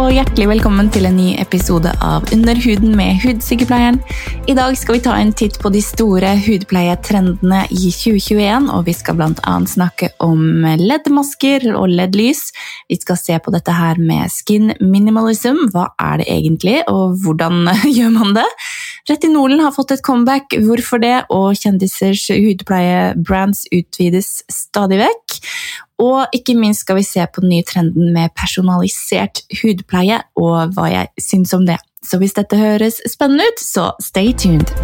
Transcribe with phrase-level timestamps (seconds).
[0.00, 4.00] og hjertelig velkommen til en ny episode av Under huden med hudsykepleieren.
[4.50, 8.94] I dag skal vi ta en titt på de store hudpleietrendene i 2021, og vi
[8.96, 9.54] skal bl.a.
[9.70, 12.42] snakke om LED-masker og LED-lys.
[12.90, 15.68] Vi skal se på dette her med skin minimalism.
[15.74, 18.48] Hva er det egentlig, og hvordan gjør man det?
[19.10, 21.20] Retinolen har fått et comeback, hvorfor det?
[21.30, 25.38] Og kjendisers hudpleiebrands utvides stadig vekk.
[26.02, 30.88] Og ikke minst skal vi se på den nye trenden med personalisert hudpleie, og hva
[30.90, 31.78] jeg syns om det.
[32.04, 34.74] Så hvis dette høres spennende ut, så stay tuned!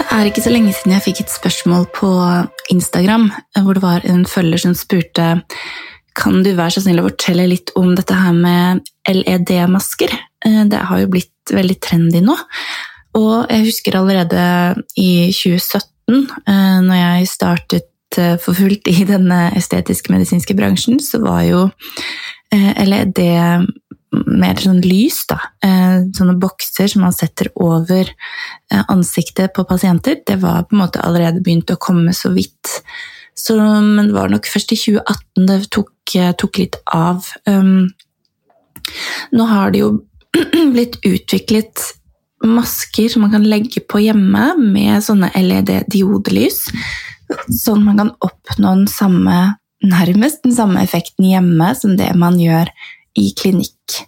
[0.00, 2.10] Det er ikke så lenge siden jeg fikk et spørsmål på
[2.74, 3.30] Instagram,
[3.64, 5.38] hvor det var en følger som spurte
[6.18, 10.12] kan du være så snill å fortelle litt om dette her med LED-masker.
[10.42, 12.36] Det har jo blitt veldig trendy nå.
[13.18, 14.42] Og jeg husker allerede
[14.98, 21.22] i 2017, eh, når jeg startet eh, for fullt i denne estetiske medisinske bransjen, så
[21.24, 21.68] var jo
[22.54, 23.66] eh, Eller det
[24.10, 25.36] mer sånn lys, da.
[25.62, 28.08] Sånne bokser som man setter over
[28.90, 30.16] ansiktet på pasienter.
[30.26, 32.80] Det var på en måte allerede begynt å komme så vidt.
[33.38, 37.30] Så, men det var nok først i 2018 det tok, tok litt av.
[37.46, 37.86] Um,
[39.30, 39.92] nå har det jo
[40.74, 41.86] blitt utviklet
[42.46, 46.62] masker som man kan legge på hjemme med sånne LED-diodelys.
[47.52, 52.72] Sånn man kan oppnå den samme, nærmest den samme effekten hjemme som det man gjør
[53.18, 54.00] i klinikk.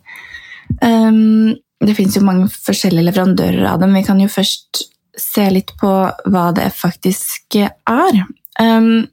[0.81, 3.95] Um, det fins jo mange forskjellige leverandører av dem.
[3.99, 4.85] Vi kan jo først
[5.19, 5.91] se litt på
[6.33, 8.23] hva det faktisk er.
[8.61, 9.09] Um,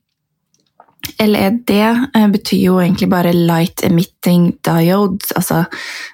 [1.18, 5.64] LED eh, betyr jo egentlig bare Light Emitting Diode, altså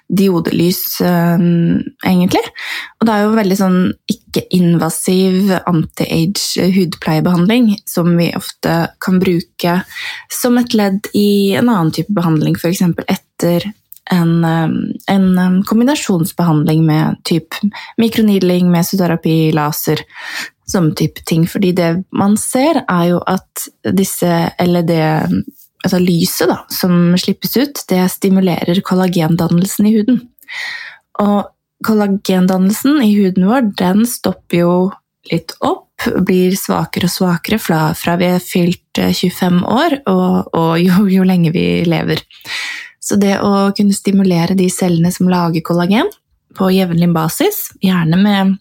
[0.08, 2.44] diodelys, um, egentlig.
[3.00, 3.80] Og det er jo veldig sånn
[4.12, 9.80] ikke-invasiv anti-age hudpleiebehandling som vi ofte kan bruke
[10.32, 12.84] som et ledd i en annen type behandling, f.eks.
[13.08, 13.72] etter
[14.14, 14.46] en,
[15.10, 17.58] en, kombinasjonsbehandling med typ
[17.98, 20.04] mikronidling, mesoterapi, laser,
[20.70, 21.46] sånne type ting.
[21.50, 24.96] Fordi det man ser, er jo at disse LED
[25.86, 30.16] Altså lyset da, som slippes ut, det stimulerer kollagendannelsen i huden.
[31.22, 31.52] Og
[31.86, 34.72] kollagendannelsen i huden vår, den stopper jo
[35.30, 40.50] litt opp, blir svakere og svakere fra, fra vi er fylt 25 eh, år og,
[40.58, 42.26] og jo, jo lenge vi lever.
[42.98, 46.10] Så det å kunne stimulere de cellene som lager kollagen
[46.58, 48.56] på jevnlig basis, gjerne med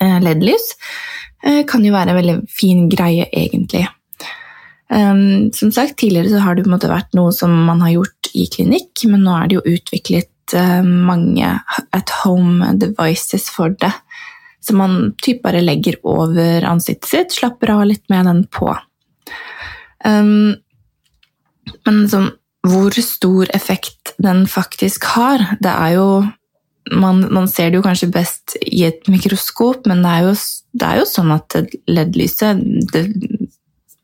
[0.00, 0.72] LED-lys,
[1.44, 3.86] eh, kan jo være en veldig fin greie, egentlig.
[4.88, 7.98] Um, som sagt, Tidligere så har det på en måte vært noe som man har
[7.98, 11.50] gjort i klinikk, men nå er det jo utviklet uh, mange
[11.92, 13.92] at home devices for det.
[14.64, 18.72] Som man typ bare legger over ansiktet sitt, slapper av litt med den på.
[20.04, 20.56] Um,
[21.84, 22.32] men sånn,
[22.68, 26.08] hvor stor effekt den faktisk har, det er jo
[26.92, 30.34] man, man, ser det jo kanskje best i et mikroskop, men det er jo,
[30.78, 31.58] det er jo sånn at
[31.90, 32.64] LED-lyset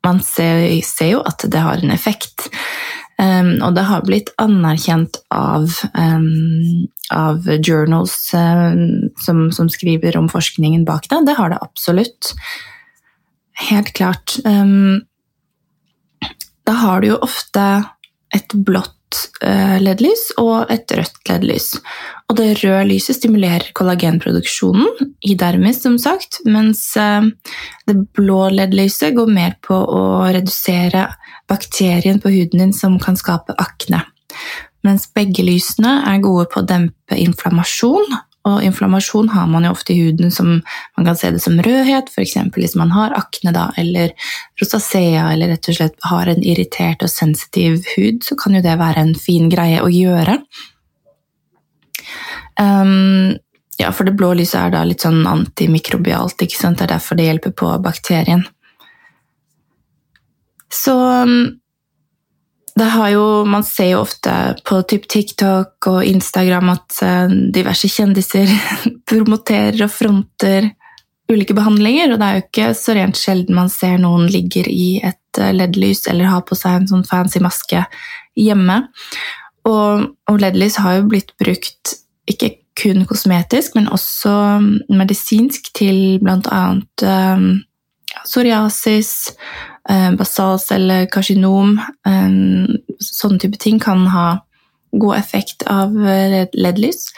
[0.05, 2.51] Man ser, ser, jo at det har en effekt.
[3.17, 6.85] Um, og det har blitt anerkjent av, um,
[7.15, 11.23] av journals um, som, som, skriver om forskningen bak det.
[11.31, 12.35] Det har det absolutt.
[13.71, 14.37] Helt klart.
[16.65, 17.65] da har du jo ofte
[18.35, 18.99] et blått
[19.45, 21.69] Eh, LED-lys og et rødt LED-lys.
[22.31, 27.31] Og det røde lyset stimulerer kollagenproduksjonen i dermis, som sagt, mens eh,
[27.89, 30.05] det blå LED-lyset går mer på å
[30.35, 31.09] redusere
[31.51, 34.05] bakterien på huden din som kan skape akne.
[34.85, 39.95] Mens begge lysene er gode på å dempe inflammasjon og inflammasjon har man jo ofte
[39.95, 40.51] i huden som
[40.97, 42.37] man kan se det som rødhet, f.eks.
[42.57, 44.13] hvis man har akne da, eller
[44.61, 48.77] rosacea eller rett og slett har en irritert og sensitiv hud, så kan jo det
[48.81, 50.37] være en fin greie å gjøre.
[52.61, 53.41] Um,
[53.81, 56.79] ja, for det blå lyset er da litt sånn antimikrobialt, ikke sant?
[56.79, 58.45] det er derfor det hjelper på bakterien.
[60.75, 60.95] Så
[63.13, 64.33] jo, man ser jo ofte
[64.67, 68.51] på typ TikTok og Instagram at eh, diverse kjendiser
[69.11, 70.73] promoterer og fronter
[71.31, 74.99] ulike behandlinger, og det er jo ikke så rent sjelden man ser noen ligger i
[75.07, 77.85] et eh, LED-lys eller har på seg en sånn fancy maske
[78.37, 78.81] hjemme.
[79.71, 81.95] Og, og LED-lys har jo blitt brukt
[82.29, 84.35] ikke kun kosmetisk, men også
[84.91, 86.65] medisinsk til bl.a.
[87.07, 87.47] Um,
[88.25, 89.33] psoriasis,
[89.89, 92.37] eh, basalcellekarsinom eh,
[93.05, 94.27] Sånne type ting kan ha
[94.95, 97.09] god effekt av LED-lys.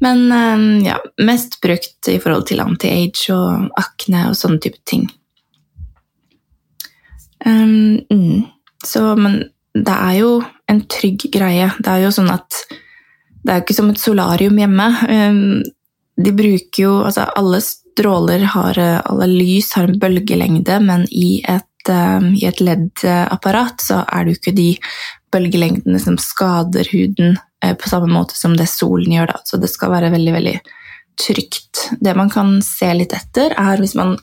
[0.00, 5.08] Men eh, ja, mest brukt i forhold til anti-age og akne og sånne type ting.
[7.42, 8.44] Mm.
[8.86, 9.40] Så, men
[9.74, 10.36] det er jo
[10.70, 11.72] en trygg greie.
[11.82, 12.60] Det er jo sånn at
[13.42, 14.86] det er ikke som et solarium hjemme.
[16.22, 17.58] De bruker jo Altså, alle
[17.92, 24.02] stråler har Alle lys har en bølgelengde, men i et, um, i et LED-apparat så
[24.06, 24.68] er det jo ikke de
[25.32, 29.34] bølgelengdene som skader huden uh, på samme måte som det solen gjør.
[29.34, 29.42] Da.
[29.44, 30.56] Så det skal være veldig, veldig
[31.20, 31.88] trygt.
[32.00, 34.16] Det man kan se litt etter, er hvis man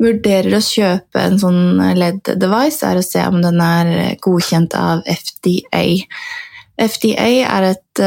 [0.00, 1.62] vurderer å kjøpe en sånn
[1.98, 5.84] LED-device, er å se om den er godkjent av FDA.
[6.80, 8.02] FDA er et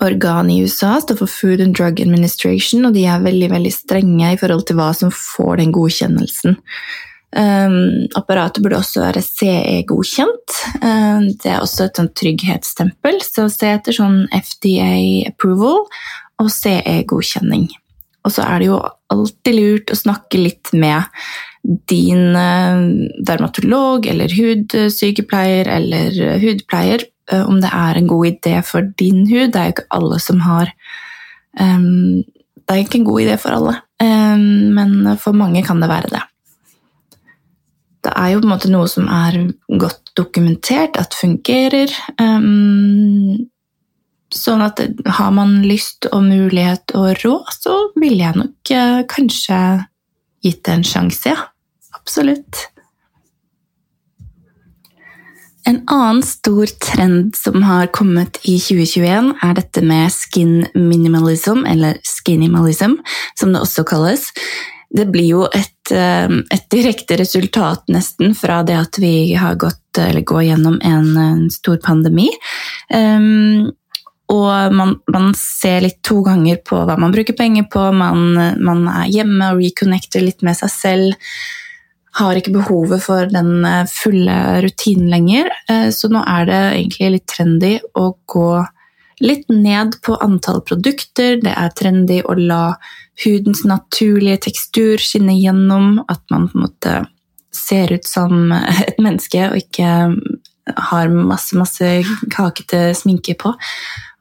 [0.00, 4.32] organ i USA, står for Food and Drug Administration, og de er veldig, veldig strenge
[4.32, 6.58] i forhold til hva som får den godkjennelsen.
[7.36, 10.60] Um, apparatet burde også være CE-godkjent.
[10.80, 15.84] Um, det er også et sånn trygghetsstempel, så se etter sånn FDA approval
[16.40, 17.68] og CE-godkjenning.
[18.26, 18.78] Og så er det jo
[19.12, 21.06] alltid lurt å snakke litt med
[21.90, 22.80] din eh,
[23.26, 29.52] dermatolog eller hudsykepleier eller hudpleier om det er en god idé for din hud.
[29.52, 30.70] Det er jo ikke alle som har
[31.60, 32.22] um,
[32.66, 36.10] Det er ikke en god idé for alle, um, men for mange kan det være
[36.10, 36.22] det.
[38.06, 39.38] Det er jo på en måte noe som er
[39.78, 41.92] godt dokumentert at fungerer.
[42.20, 43.46] Um,
[44.34, 49.58] Sånn at har man lyst og mulighet og råd, så ville jeg nok uh, kanskje
[50.42, 51.46] gitt det en sjanse, ja.
[51.94, 52.66] Absolutt.
[55.66, 61.98] En annen stor trend som har kommet i 2021, er dette med skin minimalism, eller
[62.06, 62.94] skinimalism,
[63.34, 64.28] som det også kalles.
[64.94, 69.98] Det blir jo et, eh, et direkte resultat nesten fra det at vi har gått,
[69.98, 72.30] eller går gjennom en, en stor pandemi.
[72.94, 73.72] Um,
[74.30, 78.86] og man, man, ser litt to ganger på hva man bruker penger på, man, man,
[78.90, 81.28] er hjemme og reconnecter litt med seg selv.
[82.16, 85.50] Har ikke behovet for den eh, fulle rutinen lenger.
[85.68, 88.50] Eh, så nå er det egentlig litt trendy å gå
[89.24, 91.38] litt ned på antall produkter.
[91.42, 92.62] Det er trendy å la
[93.24, 96.00] hudens naturlige tekstur skinne gjennom.
[96.08, 96.96] At man på en måte
[97.56, 98.52] ser ut som
[98.88, 99.92] et menneske og ikke
[100.88, 101.92] har masse, masse
[102.32, 103.52] kakete sminke på.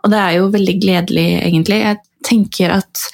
[0.03, 1.79] Og det er jo veldig gledelig, egentlig.
[1.81, 3.07] Jeg tenker at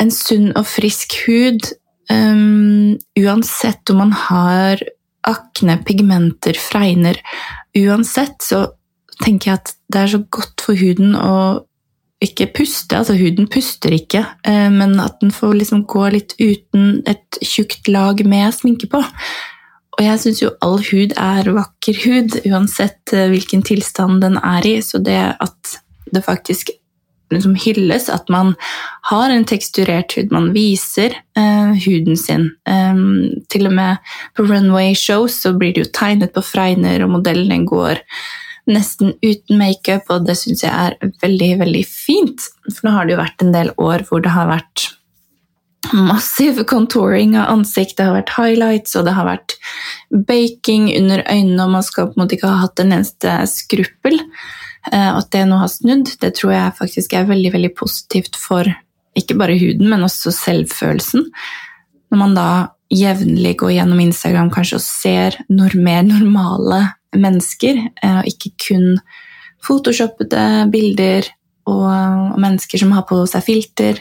[0.00, 1.68] en sunn og frisk hud,
[2.12, 4.82] um, uansett om man har
[5.28, 7.18] akne, pigmenter, fregner
[7.76, 8.64] Uansett så
[9.20, 11.34] tenker jeg at det er så godt for huden å
[12.24, 12.98] ikke puste.
[12.98, 17.88] Altså, huden puster ikke, uh, men at den får liksom gå litt uten et tjukt
[17.88, 19.04] lag med sminke på.
[20.00, 24.64] Og jeg syns jo all hud er vakker hud, uansett eh, hvilken tilstand den er
[24.64, 24.78] i.
[24.80, 25.74] Så det at
[26.10, 26.70] det faktisk
[27.30, 28.54] liksom hylles, at man
[29.10, 32.50] har en teksturert hud, man viser eh, huden sin.
[32.68, 37.62] Um, til og med på runway-shows så blir det jo tegnet på fregner, og modellene
[37.68, 38.02] går
[38.70, 42.48] nesten uten makeup, og det syns jeg er veldig, veldig fint.
[42.68, 44.90] For nå har det jo vært en del år hvor det har vært
[45.96, 49.56] massiv contouring av ansikt, det har vært highlights og det har vært
[50.28, 54.20] baking under øynene, og man skal på en måte ikke ha hatt en eneste skruppel.
[54.88, 58.68] Eh, at det nå har snudd, det tror jeg faktisk er veldig veldig positivt for
[59.18, 61.26] ikke bare huden, men også selvfølelsen.
[62.10, 62.50] Når man da
[62.90, 66.80] jevnlig går gjennom Instagram kanskje og ser mer normale
[67.16, 68.86] mennesker, eh, og ikke kun
[69.60, 71.28] photoshoppede bilder
[71.68, 74.00] og mennesker som har på seg filter,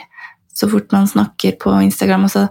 [0.56, 2.26] så fort man snakker på Instagram.
[2.28, 2.48] Altså,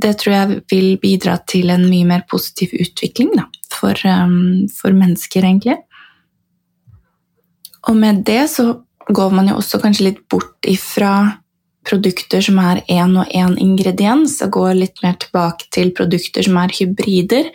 [0.00, 4.94] det tror jeg vil bidra til en mye mer positiv utvikling da, for, um, for,
[4.96, 5.78] mennesker, egentlig.
[7.88, 8.70] Og med det så
[9.08, 11.34] går man jo også kanskje litt bort ifra
[11.84, 16.56] produkter som er én og én ingrediens, og går litt mer tilbake til produkter som
[16.62, 17.50] er hybrider.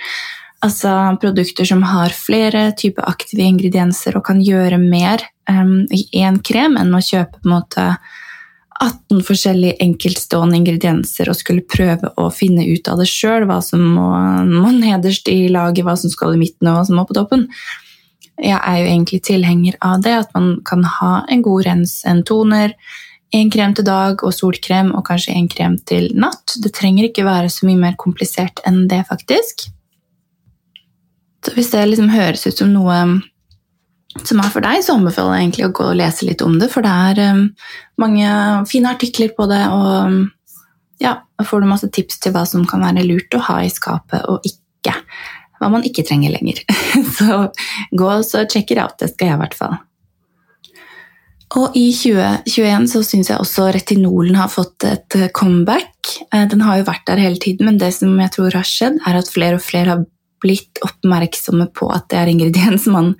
[0.65, 6.41] Altså produkter som har flere typer aktive ingredienser og kan gjøre mer um, i én
[6.45, 7.85] krem enn å kjøpe på en måte
[8.79, 13.81] 18 forskjellige enkeltstående ingredienser og skulle prøve å finne ut av det sjøl, hva som
[13.83, 14.07] må,
[14.47, 17.47] må, nederst i laget, hva som skal i midten og hva som må på toppen.
[18.39, 22.23] Jeg er jo egentlig tilhenger av det, at man kan ha en god rens, en
[22.27, 22.75] toner,
[23.35, 26.55] en krem til dag og solkrem og kanskje en krem til natt.
[26.63, 29.67] Det trenger ikke være så mye mer komplisert enn det, faktisk.
[31.45, 32.97] Så hvis det liksom høres ut som noe
[34.25, 36.71] som er for deg, så anbefaler jeg egentlig å gå og lese litt om det,
[36.73, 37.43] for det er um,
[38.01, 38.31] mange
[38.71, 40.17] fine artikler på det, og um,
[40.99, 44.25] ja, får du masse tips til hva som kan være lurt å ha i skapet
[44.31, 44.95] og ikke.
[45.59, 46.63] Hva man ikke trenger lenger.
[47.17, 47.45] så
[47.91, 49.77] gå og check it out, det skal jeg i hvert fall.
[51.57, 56.11] Og i 2021 så syns jeg også retinolen har fått et comeback.
[56.29, 58.99] Eh, den har jo vært der hele tiden, men det som jeg tror har skjedd,
[59.09, 60.05] er at flere og flere har
[60.43, 63.15] blitt oppmerksomme på at det er, ingrediens man,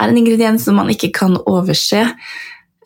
[0.00, 2.02] er en ingrediens som man ikke kan overse.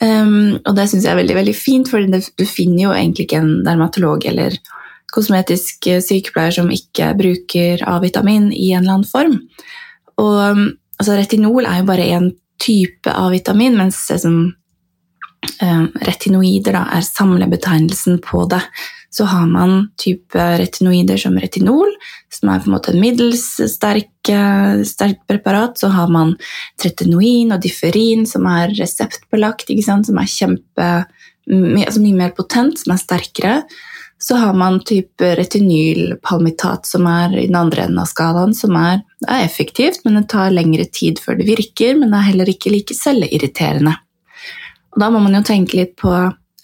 [0.00, 3.40] Um, og det syns jeg er veldig veldig fint, for du finner jo egentlig ikke
[3.45, 4.57] en dermatolog eller
[5.14, 9.37] kosmetisk sykepleier som ikke bruker A-vitamin i en eller annen form.
[10.21, 10.38] Og
[11.00, 14.40] altså, retinol er jo bare én type A-vitamin, mens liksom,
[16.05, 18.62] retinoider da, er samlebetegnelsen på det.
[19.11, 21.88] Så har man type retinoider som retinol,
[22.31, 24.12] som er på en måte en middels sterk,
[24.87, 25.81] sterkt preparat.
[25.81, 26.37] Så har man
[26.79, 30.90] tretinoin og differin, som er reseptbelagt, som er kjempe,
[31.50, 33.57] altså mye mer potent, som er sterkere.
[34.21, 39.00] Så har man type retinylpalmitat, som er i den andre enden av skalaen, som er,
[39.27, 42.73] er effektivt, men det tar lengre tid før det virker, men det er heller ikke
[42.75, 43.97] like celleirriterende.
[44.93, 46.12] Og da må man jo tenke litt på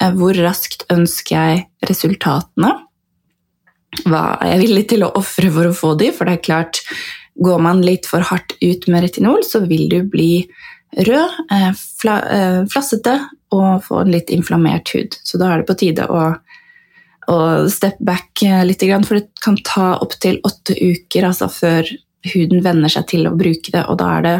[0.02, 2.72] Eh, hvor raskt ønsker jeg resultatene?
[4.04, 6.10] Hva er jeg villig til å ofre for å få de?
[6.12, 6.82] For det er klart,
[7.40, 10.46] går man litt for hardt ut med retinol, så vil du bli
[10.96, 13.16] rød, eh, eh, flassete
[13.52, 15.16] og få en litt inflammert hud.
[15.25, 16.36] Så da er det på tide å,
[17.33, 17.38] å
[17.73, 21.88] step back litt, for det kan ta opptil åtte uker altså, før
[22.35, 24.37] huden venner seg til å bruke det, og da er det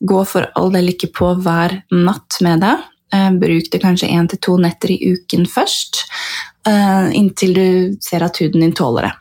[0.00, 2.76] gå for all del ikke på hver natt med det.
[3.12, 6.04] Eh, bruk det kanskje én til to netter i uken først,
[6.66, 9.14] eh, inntil du ser at huden din tåler det.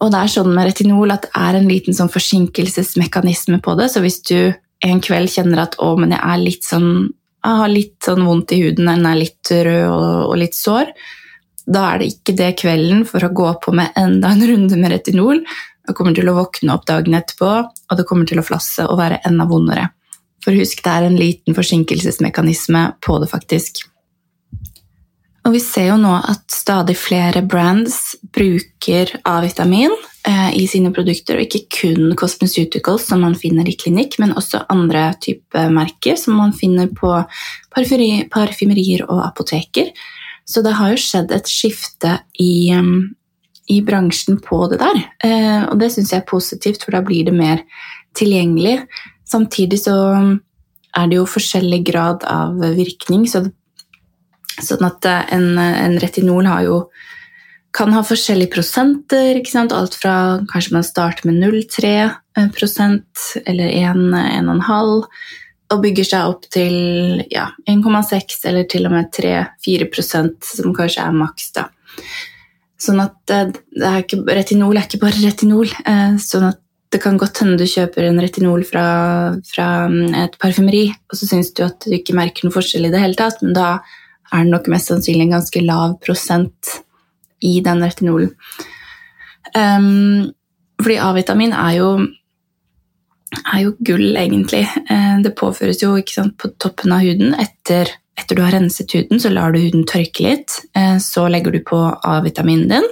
[0.00, 3.90] Og det er sånn med retinol at det er en liten sånn forsinkelsesmekanisme på det,
[3.92, 7.12] så hvis du en kveld kjenner at 'å, men jeg litt sånn,
[7.44, 10.92] jeg har litt sånn vondt i huden, den er litt rød og, og litt sår',
[11.70, 14.92] da er det ikke det kvelden for å gå på med enda en runde med
[14.94, 15.44] retinol.
[15.86, 18.98] Du kommer til å våkne opp dagen etterpå, og det kommer til å flasse og
[19.00, 19.88] være enda vondere.
[20.44, 23.84] For husk, det er en liten forsinkelsesmekanisme på det, faktisk.
[25.46, 29.92] Og vi ser jo nå at stadig flere brands bruker A-vitamin
[30.28, 34.66] eh, i sine produkter, og ikke kun Cosmeceuticals som man finner i klinikk, men også
[34.72, 37.14] andre typer merker som man finner på
[37.72, 39.92] parfymerier og apoteker.
[40.50, 42.74] Så det har jo skjedd et skifte i,
[43.70, 47.28] i bransjen på det der, eh, og det syns jeg er positivt, for da blir
[47.28, 47.62] det mer
[48.18, 48.80] tilgjengelig.
[49.30, 49.94] Samtidig så
[50.98, 53.44] er det jo forskjellig grad av virkning, så,
[54.58, 56.80] sånn at en, en, retinol jo
[57.76, 59.38] kan ha forskjellige prosenter.
[59.70, 60.14] Alt fra
[60.50, 65.06] kanskje man starter med 0,3% eller 1,5
[65.70, 71.14] og bygger seg opp til ja, 1,6 eller til og med 3-4% som kanskje er
[71.14, 71.52] maks.
[71.56, 71.68] da.
[72.80, 73.52] Sånn at er
[74.00, 75.70] ikke, retinol er ikke bare retinol.
[75.84, 76.60] Eh, sånn at
[76.90, 78.84] det kan godt hende du kjøper en retinol fra,
[79.46, 82.92] fra mm, et parfymeri, og så syns du at du ikke merker noe forskjell i
[82.92, 83.76] det hele tatt, men da
[84.30, 86.74] er det nok mest sannsynlig en ganske lav prosent
[87.46, 88.32] i den retinolen.
[89.54, 90.30] Um,
[90.82, 91.90] fordi A-vitamin er jo,
[93.40, 94.64] er jo gull, egentlig.
[94.90, 97.34] Uh, det påføres jo sant, på toppen av huden.
[97.38, 100.60] Etter, etter, du har renset huden, så lar du huden tørke litt.
[100.76, 102.88] Uh, så legger du på A-vitaminen din,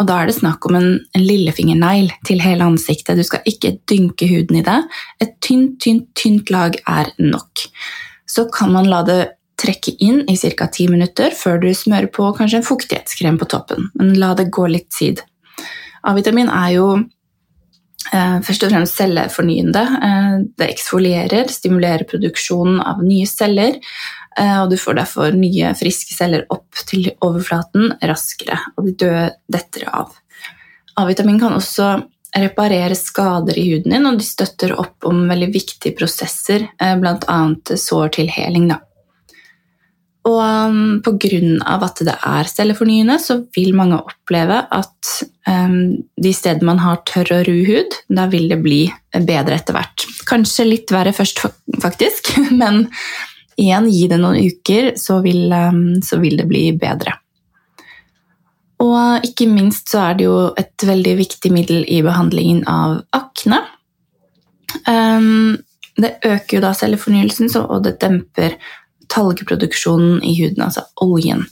[0.00, 3.18] og da er det snakk om en, en lillefingernegl til hele ansiktet.
[3.20, 4.78] Du skal ikke dynke huden i det.
[5.20, 7.66] Et tynt, tynt, tynt lag er nok.
[8.24, 9.20] Så kan man la det
[9.60, 10.68] trekke inn i ca.
[10.72, 13.90] ti minutter før du smører på kanskje en fuktighetskrem på toppen.
[13.98, 15.20] Men la det gå litt tid.
[16.08, 17.04] A-vitamin er jo eh,
[18.46, 19.82] først og fremst cellefornyende.
[20.06, 23.78] Eh, det eksfolierer, stimulerer produksjonen av nye celler
[24.38, 29.26] Eh, og du får derfor nye, friske celler opp til overflaten raskere, og de døde
[29.50, 30.14] detter av.
[31.00, 31.92] A-vitamin kan også
[32.36, 37.40] reparere skader i huden din, og de støtter opp om veldig viktige prosesser, eh, bl.a.
[37.74, 38.70] sårtilheling.
[40.30, 41.40] Og um, pga.
[41.86, 45.12] at det er cellefornyende, så vil mange oppleve at
[45.48, 48.82] um, de stedene man har tørr og ru hud, da vil det bli
[49.14, 50.06] bedre etter hvert.
[50.28, 51.42] Kanskje litt verre først,
[51.82, 52.86] faktisk, men
[53.60, 57.16] igjen, gi det noen uker, så vil, um, så vil, det bli bedre.
[58.80, 63.64] Og ikke minst så er det jo et veldig viktig middel i behandlingen av akne.
[64.86, 65.58] Um,
[66.00, 68.56] det øker jo da cellefornyelsen, og det demper
[69.12, 71.46] talgeproduksjonen i huden, altså oljen.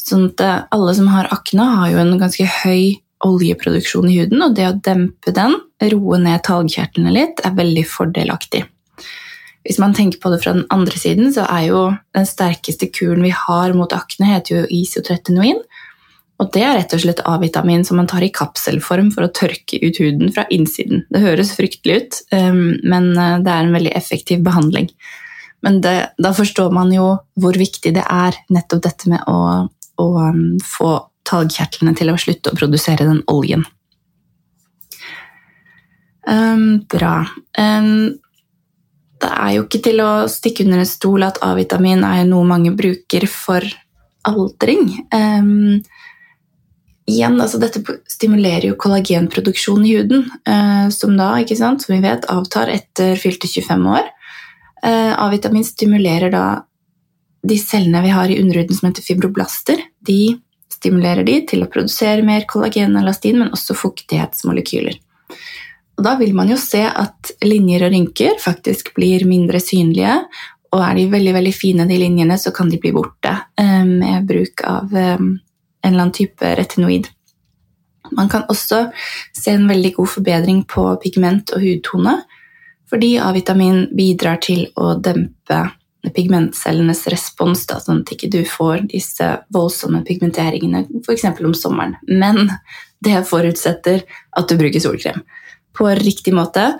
[0.00, 4.42] Sånn at eh, alle som har akne, har jo en ganske høy oljeproduksjon i huden,
[4.44, 5.58] og det å dempe den,
[5.92, 8.64] roe ned talgkjertlene litt, er veldig fordelaktig.
[9.66, 11.82] Hvis man tenker på det fra den andre siden, så er jo
[12.16, 15.60] den sterkeste kuren vi har mot akne, heter jo isotretinoin.
[16.40, 19.76] Og det er rett og slett A-vitamin som man tar i kapselform for å tørke
[19.82, 21.04] ut huden fra innsiden.
[21.12, 24.88] Det høres fryktelig ut, um, men uh, det er en veldig effektiv behandling.
[25.64, 29.66] Men det, da forstår man jo hvor viktig det er nettopp dette med å,
[30.00, 30.94] å um, få
[31.28, 33.66] talgkjertlene til å slutte å produsere den oljen.
[36.30, 37.22] Um, bra.
[37.58, 38.20] Um,
[39.20, 42.72] det er jo ikke til å stikke under en stol at A-vitamin er noe mange
[42.76, 43.64] bruker for
[44.28, 44.86] aldring.
[45.12, 45.80] Um,
[47.10, 52.00] igjen, altså dette stimulerer jo kollagenproduksjon i huden, uh, som da, ikke sant, som vi
[52.04, 54.08] vet, avtar etter fylte 25 år.
[54.84, 56.44] Uh, A-vitamin stimulerer da
[57.42, 59.80] de cellene vi har i underhuden som heter fibroblaster.
[60.06, 60.38] De
[60.72, 64.96] stimulerer de til å produsere mer kollagen og elastin, men også fuktighetsmolekyler.
[66.00, 70.14] Og da vil man jo se at linjer og rynker faktisk blir mindre synlige.
[70.72, 74.28] Og er de veldig veldig fine, de linjene, så kan de bli borte eh, med
[74.28, 77.10] bruk av eh, en eller annen type retinoid.
[78.16, 78.86] Man kan også
[79.36, 82.16] se en veldig god forbedring på pigment og hudtone,
[82.90, 85.62] fordi A-vitamin bidrar til å dempe
[86.16, 91.26] pigmentcellenes respons, da, sånn at ikke du får disse voldsomme pigmenteringene f.eks.
[91.44, 91.98] om sommeren.
[92.08, 92.48] Men
[93.04, 94.02] det forutsetter
[94.36, 95.22] at du bruker solkrem
[95.76, 96.72] på riktig måte,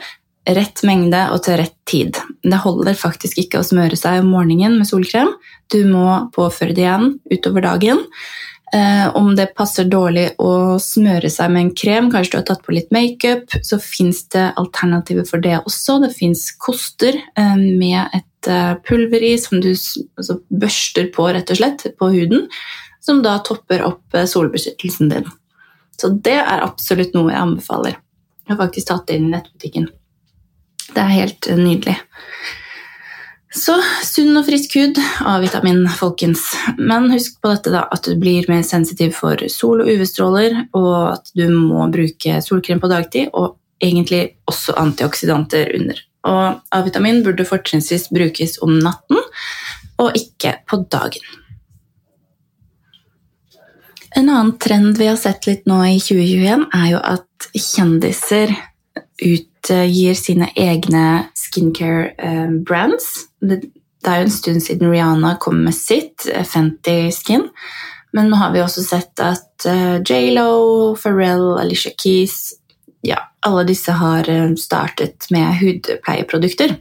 [0.51, 2.17] rett mengde og til rett tid.
[2.43, 5.31] Det holder faktisk ikke å smøre seg om morgenen med solkrem.
[5.71, 8.03] Du må påføre det igjen utover dagen.
[8.73, 12.63] Eh, om det passer dårlig å smøre seg med en krem, kanskje du har tatt
[12.63, 15.99] på litt makeup, så fins det alternativer for det også.
[16.05, 21.51] Det fins koster eh, med et eh, pulver i som du altså, børster på rett
[21.51, 22.47] og slett på huden,
[23.03, 25.27] som da topper opp solbeskyttelsen din.
[25.99, 27.99] Så det er absolutt noe jeg anbefaler.
[28.47, 29.91] Jeg har faktisk tatt det inn i nettbutikken.
[30.95, 31.99] Det er helt nydelig.
[33.51, 33.75] Så
[34.07, 36.45] sunn og frisk hud, A-vitamin, folkens.
[36.79, 41.17] Men husk på dette da, at du blir mer sensitiv for sol- og UV-stråler, og
[41.17, 45.99] at du må bruke solkrem på dagtid, og egentlig også antioksidanter under.
[46.31, 49.19] Og A-vitamin burde fortrinnsvis brukes om natten,
[49.99, 51.27] og ikke på dagen.
[54.15, 58.55] En annen trend vi har sett litt nå i 2021, er jo at kjendiser
[59.21, 63.11] utgir sine egne skincare-brands.
[63.43, 63.61] Det,
[64.01, 67.49] det er jo en stund siden Rihanna kom med sitt, eh, Fenty Skin.
[68.17, 72.55] Men nå har vi også sett at eh, J.Lo, Pharrell, Alicia Keys
[73.07, 74.27] ja, Alle disse har
[74.61, 76.75] startet med hudpleieprodukter.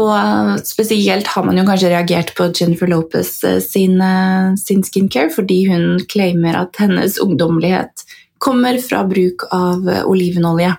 [0.00, 5.30] Og spesielt har man jo kanskje reagert på Jennifer Lopez eh, sin, eh, sin skincare,
[5.34, 8.06] fordi hun claimer at hennes ungdommelighet
[8.42, 10.72] kommer fra bruk av eh, olivenolje.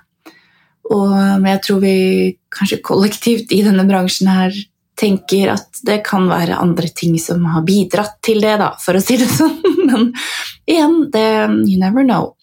[0.93, 1.97] Og jeg tror vi
[2.53, 4.55] kanskje kollektivt i denne bransjen her
[4.99, 9.01] tenker at det kan være andre ting som har bidratt til det, da, for å
[9.03, 9.57] si det sånn.
[9.89, 10.11] Men
[10.69, 11.27] igjen, det,
[11.65, 12.33] you never know.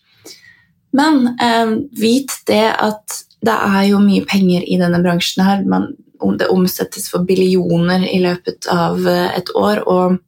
[0.96, 5.62] Men eh, vit det at det er jo mye penger i denne bransjen her.
[5.64, 5.92] Man,
[6.40, 10.18] det omsettes for billioner i løpet av eh, et år, og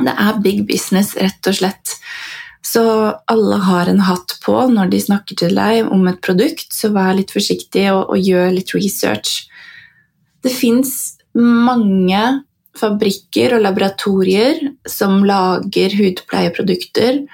[0.00, 1.98] det er big business, rett og slett.
[2.62, 2.82] Så
[3.30, 7.14] alle har en hatt på når de snakker til deg om et produkt, så vær
[7.16, 9.46] litt forsiktig og, og gjør litt research.
[10.44, 12.20] Det fins mange
[12.80, 17.24] fabrikker og laboratorier som lager hudpleieprodukter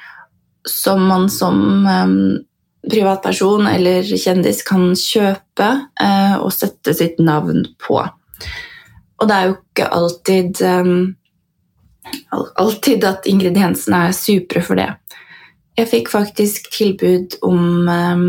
[0.67, 2.39] som man som um,
[2.91, 5.69] privatperson eller kjendis kan kjøpe
[6.03, 8.01] uh, og sette sitt navn på.
[9.17, 10.99] Og det er jo ikke alltid um,
[12.63, 14.91] alltid at ingrediensene er supre for det.
[15.77, 18.25] Jeg fikk faktisk tilbud om um,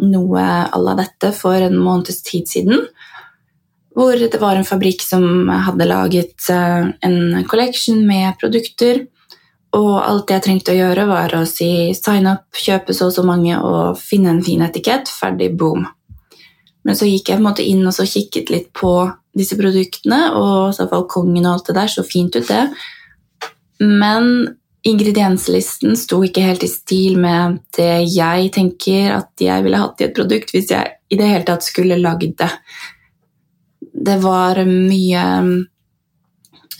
[0.00, 2.86] noe à la dette for en måneds tid siden.
[3.92, 9.04] Hvor det var en fabrikk som hadde laget uh, en collection med produkter
[9.76, 13.24] og alt jeg trengte å gjøre, var å si sign up, kjøpe så og så
[13.26, 15.10] mange og finne en fin etikett.
[15.12, 15.84] Ferdig, boom.
[16.88, 18.92] Men så gikk jeg på en måte inn og så kikket litt på
[19.36, 22.64] disse produktene, og så balkongen og alt det der så fint ut, det.
[23.84, 30.00] Men ingredienslisten sto ikke helt i stil med det jeg tenker at jeg ville hatt
[30.00, 32.50] i et produkt hvis jeg i det hele tatt skulle lagd det.
[33.80, 35.24] Det var mye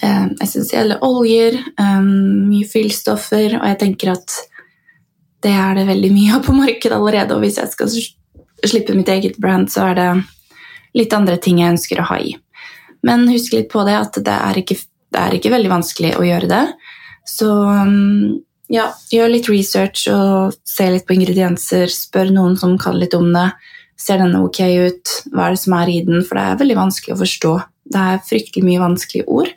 [0.05, 4.37] eh, essensielle oljer, eh, mye fyllstoffer, og jeg tenker at
[5.43, 7.35] det er det veldig mye av på markedet allerede.
[7.35, 7.93] Og hvis jeg skal
[8.69, 10.11] slippe mitt eget brand, så er det
[10.99, 12.37] litt andre ting jeg ønsker å ha i.
[13.07, 14.79] Men husk litt på det at det er ikke,
[15.15, 16.65] det er ikke veldig vanskelig å gjøre det.
[17.29, 18.39] Så mm,
[18.73, 21.93] ja, gjør litt research og se litt på ingredienser.
[21.93, 23.51] Spør noen som kan litt om det.
[23.99, 25.15] Ser denne ok ut?
[25.33, 26.23] Hva er det som er i den?
[26.25, 27.55] For det er veldig vanskelig å forstå.
[27.89, 29.55] Det er fryktelig mye vanskelige ord.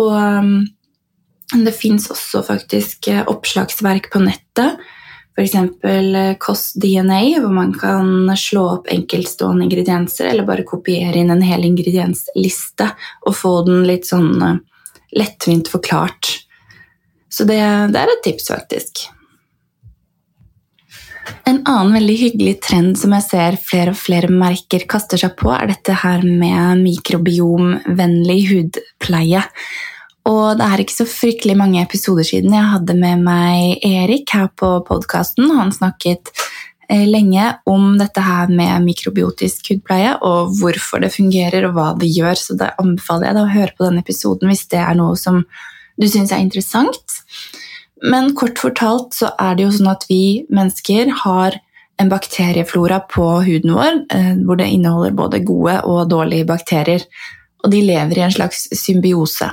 [0.00, 0.56] Og um,
[1.54, 4.80] det fins også faktisk eh, oppslagsverk på nettet
[5.34, 6.38] F.eks.
[6.38, 12.92] kost-DNA, hvor man kan slå opp enkeltstående ingredienser, eller bare kopiere inn en hel ingrediensliste
[13.26, 14.60] og få den litt sånn
[15.14, 16.43] lettvint forklart.
[17.34, 17.58] Så det,
[17.90, 19.08] det er et tips, faktisk.
[21.48, 25.50] En annen veldig hyggelig trend som jeg ser flere og flere merker kaster seg på,
[25.52, 29.42] er dette her med mikrobiomvennlig hudpleie.
[30.28, 34.48] Og det er ikke så fryktelig mange episoder siden jeg hadde med meg Erik her
[34.56, 35.50] på podkasten.
[35.52, 36.32] Han snakket
[36.88, 42.08] eh, lenge om dette her med mikrobiotisk hudpleie og hvorfor det fungerer og hva det
[42.14, 45.20] gjør, så da anbefaler jeg deg å høre på denne episoden hvis det er noe
[45.20, 45.44] som
[46.00, 47.20] du syns er interessant.
[48.04, 51.56] Men kort fortalt så er det jo sånn at vi mennesker har
[52.02, 57.04] en bakterieflora på huden vår eh, hvor det inneholder både gode og dårlige bakterier.
[57.64, 59.48] Og de lever i en slags symbiose.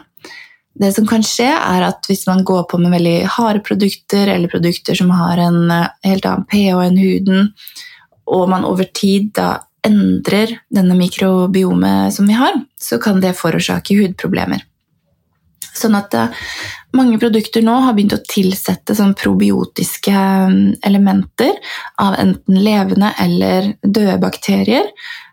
[0.82, 4.52] Det som kan skje, er at hvis man går på med veldig harde produkter, eller
[4.52, 7.52] produkter som har en eh, helt annen pH enn huden,
[8.32, 13.98] og man over tid da endrer denne mikrobiomet som vi har, så kan det forårsake
[13.98, 14.62] hudproblemer.
[15.62, 16.40] Sånn at eh,
[16.98, 21.54] mange produkter nå har begynt å tilsette sånn probiotiske mm, elementer
[22.02, 24.90] av enten levende eller døde bakterier,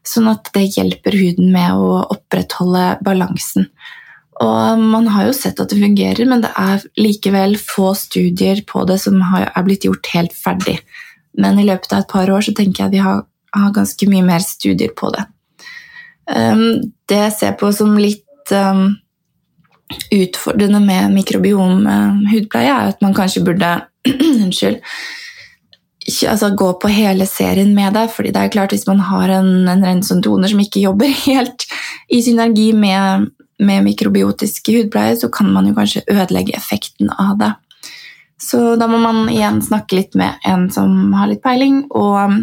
[0.06, 3.68] sånn at det hjelper huden med å opprettholde balansen.
[4.38, 8.84] Og man har jo sett at det fungerer, men det er likevel få studier på
[8.86, 10.76] det som er blitt gjort helt ferdig.
[11.38, 13.24] Men i løpet av et par år så tenker jeg vi har,
[13.56, 15.26] har ganske mye mer studier på det.
[16.28, 18.54] Um, det jeg ser på som litt
[20.12, 21.86] utfordrende med mikrobiom
[22.32, 23.78] hudpleie, er at man kanskje burde
[24.42, 24.82] Unnskyld.
[26.28, 28.10] Altså, gå på hele serien med det.
[28.10, 31.66] fordi det er klart Hvis man har en, en rensedoner som ikke jobber helt
[32.08, 33.28] i synergi med,
[33.60, 37.52] med mikrobiotisk hudpleie, så kan man jo kanskje ødelegge effekten av det.
[38.40, 42.38] Så da må man igjen snakke litt med en som har litt peiling, og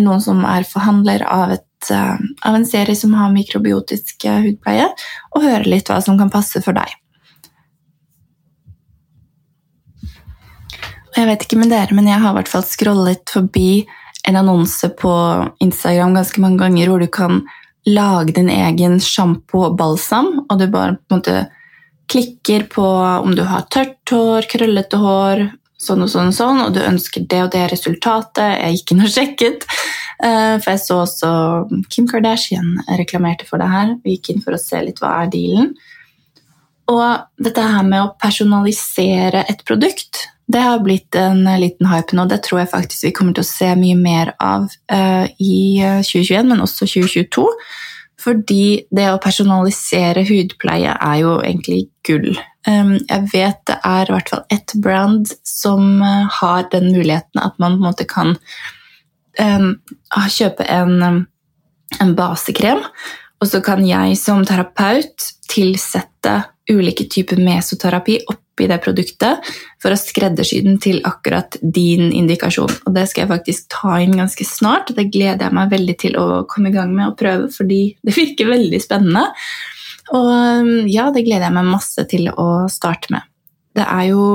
[0.00, 4.88] noen som er forhandler av et av en serie som har mikrobiotisk eh, hudpleie,
[5.34, 6.94] og høre litt hva som kan passe for deg.
[11.16, 13.86] Jeg vet ikke med dere, men jeg har i hvert fall scrollet forbi
[14.28, 15.12] en annonse på
[15.64, 17.44] Instagram ganske mange ganger hvor du kan
[17.86, 21.36] lage din egen sjampo og balsam, og du bare på en måte
[22.10, 22.86] klikker på
[23.22, 25.46] om du har tørt hår, krøllete hår,
[25.86, 28.58] sånn og sånn og sånn, og du ønsker det og det resultatet.
[28.60, 29.66] Jeg gikk inn og sjekket.
[30.24, 31.30] Eh, for jeg så også
[31.92, 33.96] Kim Kardashian reklamerte for det her.
[34.04, 35.74] Vi gikk inn for å se litt hva er dealen.
[36.92, 42.28] Og dette her med å personalisere et produkt, det har blitt en liten hype nå.
[42.30, 46.36] Det tror jeg faktisk vi kommer til å se mye mer av uh, i 2021,
[46.38, 47.48] eh, men også 2022.
[48.22, 48.62] Fordi
[48.94, 52.32] det å personalisere hudpleie er jo egentlig gull.
[52.66, 57.76] Jeg vet det er i hvert fall ett brand som har den muligheten at man
[57.76, 58.32] på en måte kan
[59.36, 61.24] kjøpe en,
[62.00, 62.82] en basekrem,
[63.40, 66.40] og så kan jeg som terapeut tilsette
[66.72, 69.50] ulike typer mesoterapi oppi det produktet
[69.82, 72.72] for å skreddersy den til akkurat din indikasjon.
[72.88, 75.96] Og det skal jeg faktisk ta inn ganske snart, og det gleder jeg meg veldig
[76.00, 79.26] til å komme i gang med og prøve, fordi det virker veldig spennende.
[80.16, 83.26] Og ja, det gleder jeg meg masse til å starte med.
[83.76, 84.26] Det er jo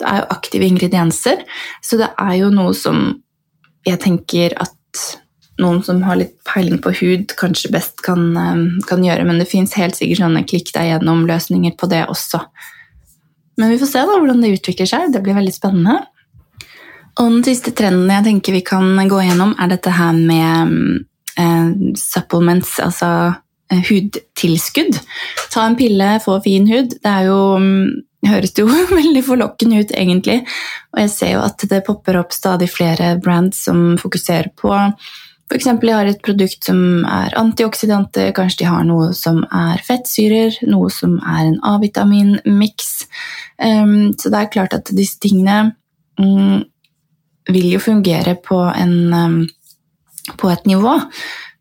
[0.00, 1.44] det er jo aktive ingredienser,
[1.84, 3.04] så det er jo noe som
[3.84, 5.02] jeg tenker at
[5.60, 9.50] noen som har litt peiling på hud, kanskje best kan, eh, kan gjøre, men det
[9.50, 12.42] fins helt sikkert sånne klikk deg gjennom-løsninger på det også.
[13.56, 15.12] Men vi får se da hvordan det utvikler seg.
[15.14, 16.00] Det blir veldig spennende.
[17.20, 21.04] Og den siste trenden jeg tenker vi kan gå gjennom, er dette her med
[21.38, 23.10] eh, supplements, altså
[23.72, 24.98] hudtilskudd.
[25.52, 26.96] Ta en pille, få fin hud.
[27.00, 27.86] Det er jo mm,
[28.28, 28.68] høres jo
[29.00, 30.40] veldig forlokkende ut, egentlig.
[30.94, 34.74] Og jeg ser jo at det popper opp stadig flere brands som fokuserer på
[35.44, 35.66] F.eks.
[35.80, 40.88] de har et produkt som er antioksidanter, kanskje de har noe som er fettsyrer, noe
[40.90, 43.04] som er en A-vitaminmiks.
[43.60, 45.74] Um, så det er klart at disse tingene
[46.18, 46.64] um,
[47.52, 49.36] vil jo fungere på, en, um,
[50.40, 50.96] på et nivå.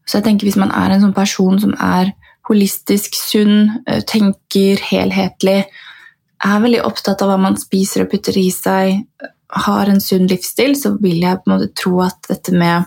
[0.05, 2.11] Så jeg tenker hvis man er en sånn person som er
[2.49, 5.63] holistisk sunn, eh, tenker helhetlig,
[6.43, 9.05] er veldig opptatt av hva man spiser og putter i seg,
[9.63, 12.83] har en sunn livsstil, så vil jeg på en måte tro at dette med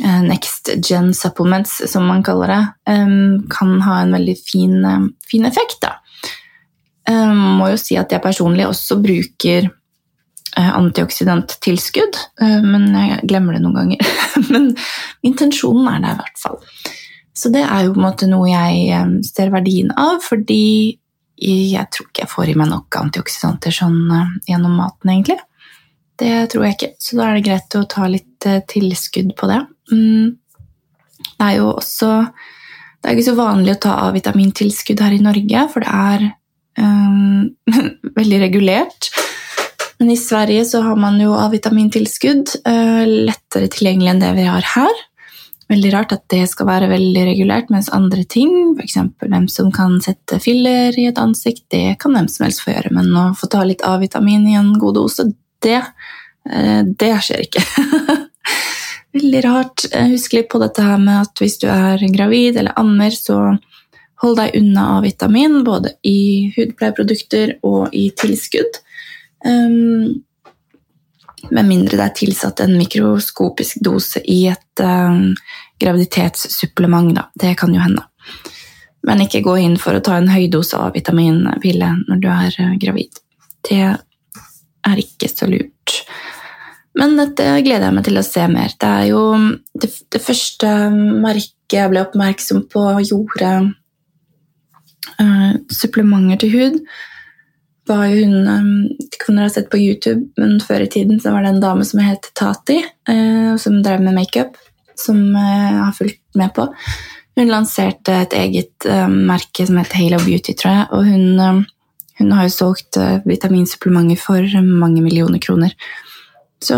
[0.00, 2.62] eh, next gen supplements, som man kaller det,
[3.52, 5.82] kan ha en veldig fin, eh, fin effekt.
[5.84, 5.98] Da.
[7.08, 9.68] Jeg må jo si at jeg personlig også bruker
[10.60, 12.18] antioksidanttilskudd,
[12.64, 14.10] men jeg glemmer det noen ganger.
[14.52, 14.66] men
[15.24, 16.58] intensjonen er der i hvert fall.
[17.32, 20.98] Så det er jo på en måte noe jeg ser verdien av, fordi
[21.42, 24.04] jeg tror ikke jeg får i meg nok antioksidanter sånn
[24.48, 25.38] gjennom maten, egentlig.
[26.22, 29.48] Det tror jeg ikke, så da er det greit å ta litt eh, tilskudd på
[29.50, 29.58] det.
[29.92, 30.36] Mm.
[31.22, 32.10] Det er jo også
[33.02, 36.26] Det er ikke så vanlig å ta A-vitamintilskudd her i Norge, for det er
[36.78, 37.48] um,
[38.20, 39.08] veldig regulert.
[40.02, 44.64] Men i Sverige så har man jo A-vitamintilskudd uh, lettere tilgjengelig enn det vi har
[44.66, 44.96] her.
[45.70, 48.96] Veldig rart at det skal være veldig regulert, mens andre ting, f.eks.
[49.22, 52.90] hvem som kan sette filler i et ansikt, det kan hvem som helst få gjøre.
[52.98, 55.30] Men å få ta litt A-vitamin i en god dose,
[55.62, 55.78] det,
[56.50, 57.62] uh, det skjer ikke.
[59.20, 59.86] Veldig rart.
[60.16, 63.52] Husk litt på dette her med at hvis du er gravid eller ammer, så
[64.26, 68.82] hold deg unna A-vitamin, både i hudpleieprodukter og i tilskudd.
[69.44, 70.22] Um,
[71.50, 75.32] med mindre det er tilsatt en mikroskopisk dose i et um,
[75.82, 77.26] graviditetssupplement, da.
[77.34, 78.04] Det kan jo hende.
[79.02, 82.58] Men ikke gå inn for å ta en høy dose av vitaminpille når du er
[82.60, 83.18] uh, gravid.
[83.66, 85.98] Det er ikke så lurt.
[86.98, 88.74] Men dette gleder jeg meg til å se mer.
[88.78, 89.22] Det er jo
[89.80, 93.52] det, det første merket jeg ble oppmerksom på, gjorde
[95.18, 96.82] uh, supplementer til hud.
[97.88, 101.20] Var jo hun um, Ikke om dere har sett på YouTube, men før i tiden
[101.22, 102.78] så var det en dame som het Tati,
[103.10, 104.56] uh, som drev med makeup,
[104.98, 106.68] som jeg har fulgt med på.
[107.38, 110.88] Hun lanserte et eget merke som het Halo Beauty, tror jeg.
[110.92, 111.62] Og hun,
[112.18, 115.72] hun har jo solgt vitaminsupplementer for mange millioner kroner.
[116.60, 116.76] Så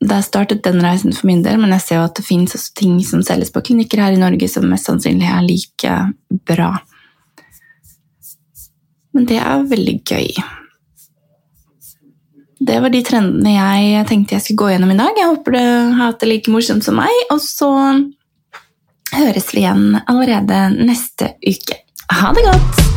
[0.00, 2.72] der det startet den reisen for min del, men jeg ser jo at det også
[2.74, 5.96] ting som selges på klinikker her i Norge som mest sannsynlig er like
[6.48, 6.78] bra.
[9.16, 10.28] Men det er veldig gøy.
[12.60, 15.16] Det var de trendene jeg tenkte jeg skulle gå gjennom i dag.
[15.16, 17.72] Jeg håper du har hatt det like morsomt som meg, og så
[19.16, 21.82] høres vi igjen allerede neste uke.
[22.20, 22.89] Ha det godt!